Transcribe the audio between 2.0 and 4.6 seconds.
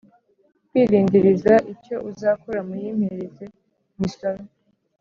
uzakora muyimpereze nyisome